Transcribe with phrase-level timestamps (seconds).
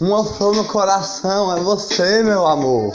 [0.00, 2.90] Uma flor no coração é você, meu amor.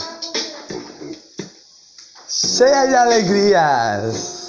[2.28, 4.48] Cheia de alegrias,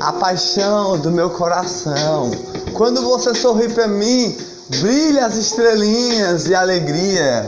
[0.00, 2.32] a paixão do meu coração.
[2.74, 4.36] Quando você sorri para mim,
[4.80, 7.46] brilha as estrelinhas de alegria.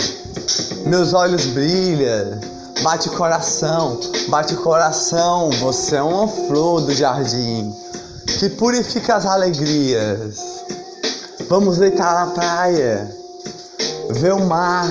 [0.86, 2.38] Meus olhos brilham,
[2.84, 5.50] bate coração, bate coração.
[5.58, 7.74] Você é uma flor do jardim
[8.38, 10.38] que purifica as alegrias.
[11.48, 13.20] Vamos deitar na praia,
[14.12, 14.88] ver o mar,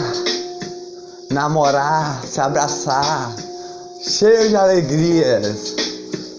[1.30, 3.36] namorar, se abraçar,
[4.02, 5.76] cheio de alegrias.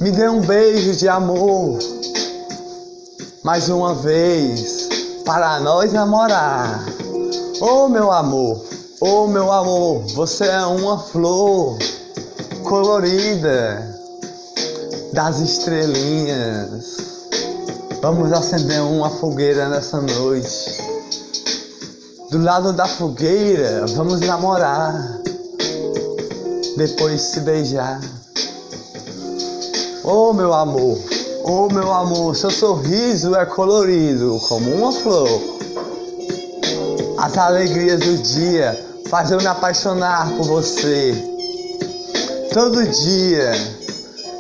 [0.01, 1.79] Me dê um beijo de amor,
[3.43, 4.89] mais uma vez,
[5.25, 6.85] para nós namorar.
[7.61, 8.65] Oh meu amor,
[9.01, 11.79] oh meu amor, você é uma flor
[12.65, 13.95] colorida
[15.13, 16.97] das estrelinhas.
[18.01, 20.90] Vamos acender uma fogueira nessa noite.
[22.31, 25.19] Do lado da fogueira, vamos namorar.
[26.77, 28.01] Depois se beijar.
[30.05, 30.97] Oh meu amor,
[31.43, 35.29] oh meu amor, seu sorriso é colorido como uma flor.
[37.19, 41.13] As alegrias do dia faz eu me apaixonar por você.
[42.55, 43.53] Todo dia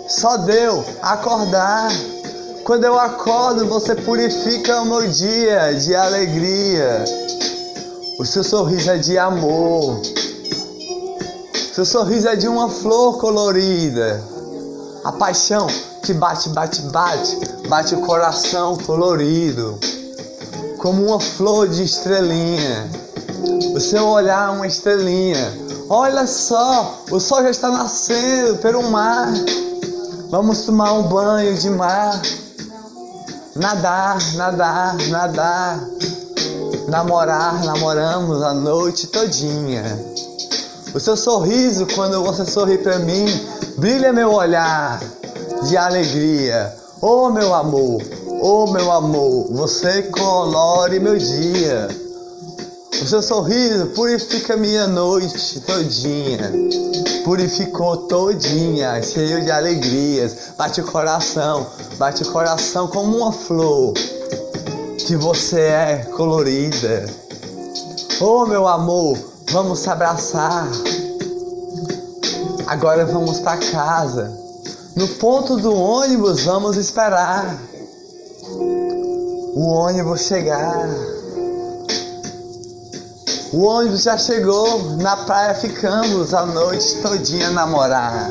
[0.08, 1.90] só deu acordar.
[2.62, 7.04] Quando eu acordo, você purifica o meu dia de alegria.
[8.20, 9.98] O seu sorriso é de amor.
[11.72, 14.22] Seu sorriso é de uma flor colorida.
[15.02, 15.66] A paixão
[16.02, 19.78] que bate, bate, bate, bate o coração colorido.
[20.76, 22.90] Como uma flor de estrelinha.
[23.74, 25.54] O seu olhar é uma estrelinha.
[25.88, 29.32] Olha só, o sol já está nascendo pelo mar.
[30.28, 32.20] Vamos tomar um banho de mar.
[33.56, 35.80] Nadar, nadar, nadar.
[36.90, 39.84] Namorar, namoramos a noite todinha.
[40.92, 43.26] O seu sorriso, quando você sorri para mim,
[43.76, 45.00] brilha meu olhar
[45.68, 46.74] de alegria.
[47.00, 48.02] Oh meu amor,
[48.42, 51.86] oh meu amor, você colore meu dia.
[53.00, 56.52] O seu sorriso purifica minha noite todinha.
[57.22, 60.54] Purificou todinha, cheio de alegrias.
[60.58, 63.94] Bate o coração, bate o coração como uma flor.
[65.06, 67.06] Que você é colorida.
[68.20, 69.18] Oh meu amor,
[69.50, 70.68] vamos se abraçar.
[72.66, 74.32] Agora vamos para casa.
[74.94, 77.58] No ponto do ônibus vamos esperar.
[79.54, 80.88] O ônibus chegar.
[83.52, 88.30] O ônibus já chegou, na praia ficamos a noite todinha namorar.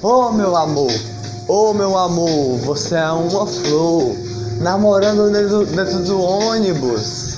[0.00, 0.92] Oh meu amor,
[1.48, 4.14] oh meu amor, você é uma flor,
[4.62, 7.36] namorando dentro, dentro do ônibus.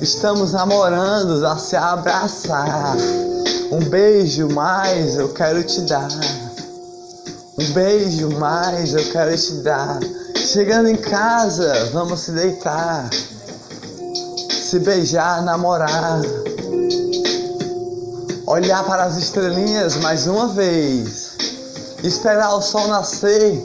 [0.00, 2.96] Estamos namorando a se abraçar.
[3.70, 6.08] Um beijo mais eu quero te dar.
[7.58, 10.00] Um beijo mais eu quero te dar.
[10.36, 13.08] Chegando em casa, vamos se deitar
[14.66, 16.20] se beijar, namorar,
[18.48, 21.36] olhar para as estrelinhas mais uma vez,
[22.02, 23.64] esperar o sol nascer,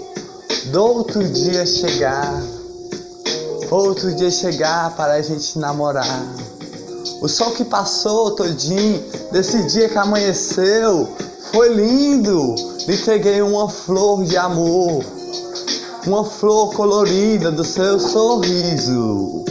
[0.71, 2.41] do outro dia chegar,
[3.69, 6.25] outro dia chegar para a gente namorar.
[7.21, 11.09] O sol que passou todinho, desse dia que amanheceu,
[11.51, 12.55] foi lindo.
[12.87, 15.03] Lhe entreguei uma flor de amor,
[16.07, 19.43] uma flor colorida do seu sorriso.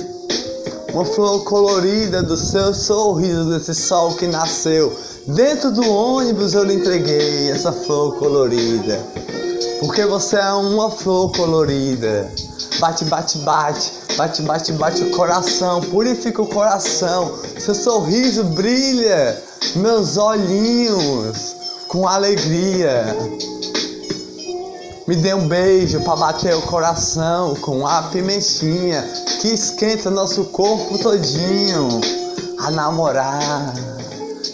[0.93, 4.93] Uma flor colorida do seu sorriso, desse sol que nasceu.
[5.27, 8.99] Dentro do ônibus eu lhe entreguei essa flor colorida.
[9.81, 12.31] Porque você é uma flor colorida.
[12.79, 17.35] Bate, bate, bate, bate, bate, bate o coração, purifica o coração.
[17.59, 19.43] Seu sorriso brilha,
[19.77, 21.57] meus olhinhos
[21.89, 23.17] com alegria.
[25.07, 29.03] Me dê um beijo para bater o coração com a pimentinha
[29.41, 31.89] que esquenta nosso corpo todinho.
[32.59, 33.73] A namorar,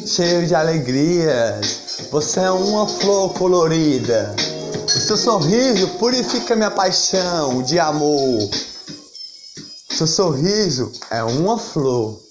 [0.06, 2.08] cheio de alegrias.
[2.12, 4.45] Você é uma flor colorida.
[4.86, 8.48] O seu sorriso purifica minha paixão de amor.
[9.90, 12.25] Seu sorriso é uma flor